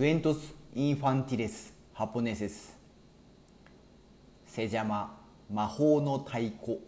[0.00, 2.74] Cuentos infantiles japoneses.
[4.46, 5.10] Se llama
[5.50, 6.80] 魔法の太鼓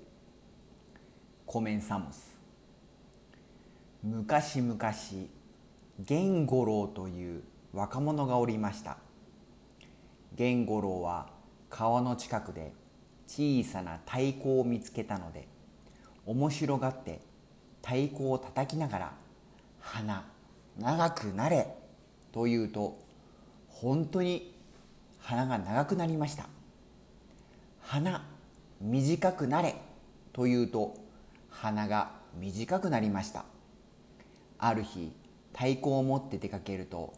[1.47, 2.33] Comenzamos.
[4.03, 4.79] 昔々
[6.09, 7.43] 源五郎という
[7.75, 8.97] 若者がおりました
[10.39, 11.29] 源五郎は
[11.69, 12.73] 川の近くで
[13.27, 15.47] 小さな太鼓を見つけたので
[16.25, 17.21] 面白がって
[17.83, 19.13] 太鼓を叩きながら
[19.81, 20.25] 「花
[20.79, 21.77] 長くなれ」
[22.33, 22.99] と言うと
[23.69, 24.55] 本当に
[25.21, 26.47] 鼻が長くなりました。
[27.81, 28.25] 鼻
[28.81, 29.77] 短くなれ
[30.33, 30.97] と言うと
[31.51, 33.45] 鼻が短くなりました。
[34.59, 35.13] ある日
[35.53, 37.13] 太鼓を持って出かけると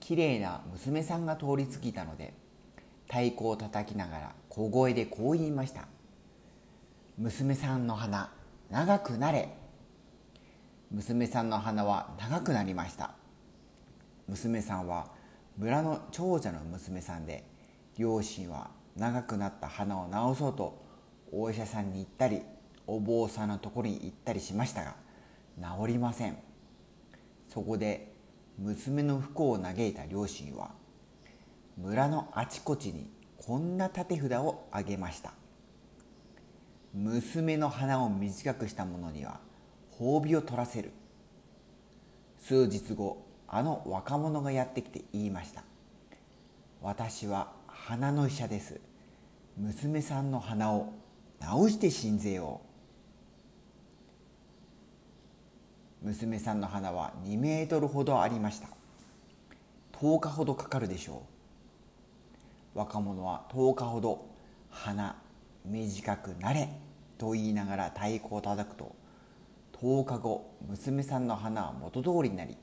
[0.00, 2.34] きれいな娘さんが通り過ぎたので
[3.06, 5.86] 太鼓を叩きながら小声でこう言いました
[7.16, 8.30] 娘さんの鼻
[8.70, 9.48] 長くなれ
[10.90, 13.12] 娘さんの鼻は長くなりました。
[14.28, 15.08] 娘さんは
[15.56, 17.44] 村の長者の娘さんで
[17.96, 20.84] 両親は長くなった鼻を治そうと
[21.32, 22.42] お医者さんに行ったり
[22.86, 24.96] お坊さんのところに行ったりしましたが
[25.58, 26.38] 治りません。
[27.48, 28.12] そこで
[28.58, 30.72] 娘の不幸を嘆いた両親は
[31.76, 35.32] 村のあちこちにこんな立て札をあげました。
[36.94, 39.40] 娘の鼻を短くした者には
[39.98, 40.92] 褒美を取らせる。
[42.40, 45.64] 数日後あの若者がやってきて言いました
[46.82, 48.80] 私は鼻の医者です。
[49.56, 50.92] 娘さんの鼻を
[51.40, 52.60] 治して信ぜよ
[56.02, 58.68] う娘さんの鼻は2メートルほどありました。
[59.94, 61.24] 10日ほどかかるでしょ
[62.74, 62.78] う。
[62.78, 64.26] 若者は10日ほど
[64.70, 65.16] 鼻
[65.64, 66.68] 短くなれ。
[67.18, 68.94] と言いながら太鼓を叩くと
[69.80, 72.56] 10日後娘さんの鼻は元通りになり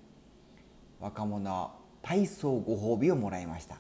[0.99, 3.77] 若者は大層ご褒美をもらいました。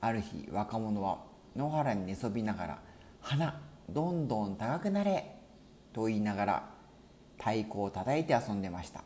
[0.00, 1.18] ある日若者は
[1.56, 2.82] 野原に寝そびながら
[3.20, 5.36] 「花どんどん高くなれ」
[5.92, 6.70] と言いながら
[7.38, 9.02] 太鼓を叩いて遊んでました。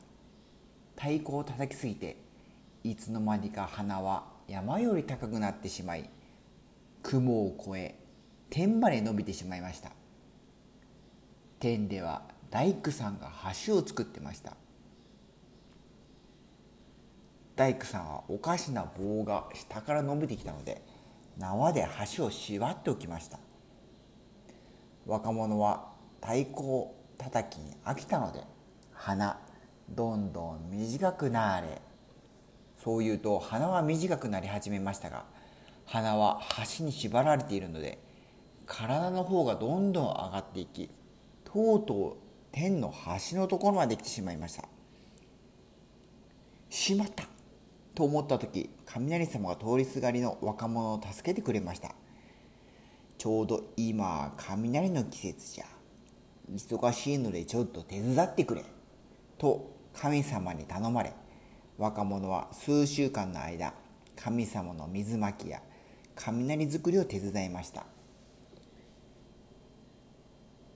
[0.96, 2.16] 太鼓を叩きすぎて
[2.82, 6.10] いつの間にか花は山より高くなってしまい
[7.02, 7.94] 雲を越え
[8.50, 9.92] 天まで伸びてしまいました。
[11.60, 13.30] 天では大工さんが
[13.66, 14.56] 橋を作ってました。
[17.58, 20.80] 大工さんはおかしな棒が下から伸びてきたので
[21.38, 23.40] 縄で橋を縛っておきました。
[25.06, 25.88] 若者は
[26.20, 28.44] 太鼓を叩きに飽きたので
[28.92, 29.40] 鼻
[29.90, 31.82] どんどん短くなれ。
[32.76, 35.24] そう言うと鼻は短くなり始めましたが
[35.84, 36.40] 鼻は
[36.78, 37.98] 橋に縛られているので
[38.66, 40.88] 体の方がどんどん上がっていき
[41.42, 42.16] とうとう
[42.52, 44.62] 天の端のところまで来てしまいました。
[46.70, 47.24] しまった。
[47.98, 51.96] と思った時雷様が通りすがりの若者を助けてくれました。
[53.18, 55.64] ちょうど今雷の季節じゃ。
[56.48, 58.64] 忙しいのでちょっと手伝ってくれ。
[59.36, 61.12] と神様に頼まれ
[61.76, 63.74] 若者は数週間の間
[64.14, 65.60] 神様の水まきや
[66.14, 67.84] 雷作りを手伝いました。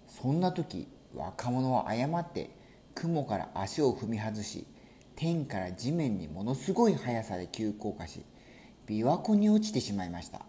[0.08, 2.50] そんな時若者は誤って
[2.96, 4.66] 雲から足を踏み外し
[5.22, 8.24] 天から地面にものすごい速さで急降下し
[8.88, 10.40] 琵琶湖に落ちてしまいました。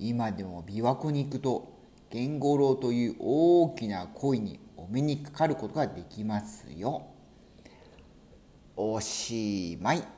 [0.00, 1.78] 今でも琵琶湖に行くと
[2.12, 7.06] 源五郎という大きな鯉にお目にかかることができますよ。
[8.74, 10.15] おしまい。